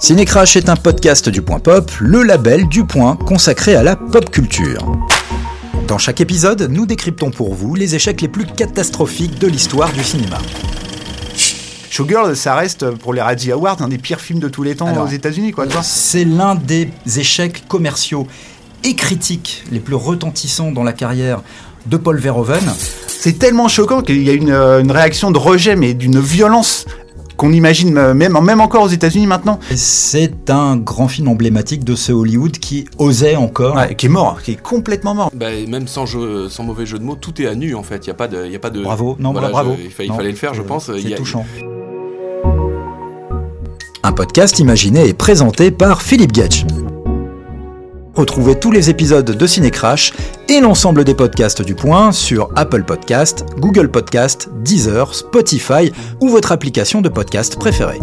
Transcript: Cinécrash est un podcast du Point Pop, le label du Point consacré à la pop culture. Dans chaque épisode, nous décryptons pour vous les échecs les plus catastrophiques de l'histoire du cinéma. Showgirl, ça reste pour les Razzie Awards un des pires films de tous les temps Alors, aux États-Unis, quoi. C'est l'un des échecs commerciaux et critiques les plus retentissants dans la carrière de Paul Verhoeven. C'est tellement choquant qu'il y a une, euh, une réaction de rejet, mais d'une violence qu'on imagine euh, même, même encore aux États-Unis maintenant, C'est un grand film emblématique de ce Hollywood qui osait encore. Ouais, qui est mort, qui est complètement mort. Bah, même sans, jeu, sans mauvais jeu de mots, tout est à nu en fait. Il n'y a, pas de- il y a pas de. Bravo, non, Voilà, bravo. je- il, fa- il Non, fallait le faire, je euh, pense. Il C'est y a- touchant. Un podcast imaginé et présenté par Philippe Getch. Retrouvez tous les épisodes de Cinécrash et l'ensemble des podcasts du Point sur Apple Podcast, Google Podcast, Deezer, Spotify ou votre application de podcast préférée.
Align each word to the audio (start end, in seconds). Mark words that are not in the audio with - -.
Cinécrash 0.00 0.56
est 0.56 0.70
un 0.70 0.76
podcast 0.76 1.28
du 1.28 1.42
Point 1.42 1.58
Pop, 1.58 1.90
le 2.00 2.22
label 2.22 2.66
du 2.68 2.86
Point 2.86 3.16
consacré 3.16 3.76
à 3.76 3.82
la 3.82 3.96
pop 3.96 4.30
culture. 4.30 4.90
Dans 5.86 5.98
chaque 5.98 6.22
épisode, 6.22 6.68
nous 6.70 6.86
décryptons 6.86 7.30
pour 7.30 7.52
vous 7.52 7.74
les 7.74 7.94
échecs 7.94 8.22
les 8.22 8.28
plus 8.28 8.46
catastrophiques 8.46 9.38
de 9.38 9.46
l'histoire 9.46 9.92
du 9.92 10.02
cinéma. 10.02 10.38
Showgirl, 11.90 12.34
ça 12.34 12.54
reste 12.54 12.92
pour 12.92 13.12
les 13.12 13.20
Razzie 13.20 13.52
Awards 13.52 13.82
un 13.82 13.88
des 13.88 13.98
pires 13.98 14.22
films 14.22 14.40
de 14.40 14.48
tous 14.48 14.62
les 14.62 14.74
temps 14.74 14.86
Alors, 14.86 15.04
aux 15.04 15.10
États-Unis, 15.10 15.52
quoi. 15.52 15.66
C'est 15.82 16.24
l'un 16.24 16.54
des 16.54 16.88
échecs 17.18 17.68
commerciaux 17.68 18.26
et 18.84 18.94
critiques 18.94 19.64
les 19.70 19.80
plus 19.80 19.96
retentissants 19.96 20.72
dans 20.72 20.82
la 20.82 20.94
carrière 20.94 21.42
de 21.84 21.98
Paul 21.98 22.18
Verhoeven. 22.18 22.64
C'est 23.06 23.38
tellement 23.38 23.68
choquant 23.68 24.00
qu'il 24.00 24.22
y 24.22 24.30
a 24.30 24.32
une, 24.32 24.50
euh, 24.50 24.80
une 24.80 24.92
réaction 24.92 25.30
de 25.30 25.36
rejet, 25.36 25.76
mais 25.76 25.92
d'une 25.92 26.20
violence 26.20 26.86
qu'on 27.40 27.52
imagine 27.52 27.96
euh, 27.96 28.12
même, 28.12 28.38
même 28.42 28.60
encore 28.60 28.82
aux 28.82 28.88
États-Unis 28.88 29.26
maintenant, 29.26 29.58
C'est 29.74 30.50
un 30.50 30.76
grand 30.76 31.08
film 31.08 31.26
emblématique 31.28 31.84
de 31.84 31.94
ce 31.94 32.12
Hollywood 32.12 32.58
qui 32.58 32.84
osait 32.98 33.34
encore. 33.34 33.76
Ouais, 33.76 33.94
qui 33.94 34.06
est 34.06 34.10
mort, 34.10 34.42
qui 34.42 34.52
est 34.52 34.60
complètement 34.62 35.14
mort. 35.14 35.30
Bah, 35.34 35.46
même 35.66 35.88
sans, 35.88 36.04
jeu, 36.04 36.50
sans 36.50 36.64
mauvais 36.64 36.84
jeu 36.84 36.98
de 36.98 37.04
mots, 37.04 37.16
tout 37.18 37.40
est 37.40 37.46
à 37.46 37.54
nu 37.54 37.74
en 37.74 37.82
fait. 37.82 37.96
Il 38.04 38.08
n'y 38.08 38.10
a, 38.10 38.14
pas 38.14 38.28
de- 38.28 38.44
il 38.44 38.52
y 38.52 38.56
a 38.56 38.58
pas 38.58 38.68
de. 38.68 38.82
Bravo, 38.82 39.16
non, 39.18 39.32
Voilà, 39.32 39.48
bravo. 39.48 39.74
je- 39.78 39.84
il, 39.84 39.90
fa- 39.90 40.04
il 40.04 40.10
Non, 40.10 40.16
fallait 40.16 40.30
le 40.32 40.36
faire, 40.36 40.52
je 40.52 40.60
euh, 40.60 40.64
pense. 40.64 40.90
Il 40.94 41.02
C'est 41.02 41.08
y 41.08 41.14
a- 41.14 41.16
touchant. 41.16 41.46
Un 44.02 44.12
podcast 44.12 44.58
imaginé 44.58 45.08
et 45.08 45.14
présenté 45.14 45.70
par 45.70 46.02
Philippe 46.02 46.34
Getch. 46.34 46.64
Retrouvez 48.14 48.58
tous 48.58 48.70
les 48.70 48.90
épisodes 48.90 49.30
de 49.30 49.46
Cinécrash 49.46 50.12
et 50.48 50.60
l'ensemble 50.60 51.04
des 51.04 51.14
podcasts 51.14 51.62
du 51.62 51.74
Point 51.74 52.12
sur 52.12 52.50
Apple 52.56 52.84
Podcast, 52.84 53.44
Google 53.58 53.90
Podcast, 53.90 54.48
Deezer, 54.62 55.14
Spotify 55.14 55.92
ou 56.20 56.28
votre 56.28 56.52
application 56.52 57.00
de 57.00 57.08
podcast 57.08 57.58
préférée. 57.58 58.00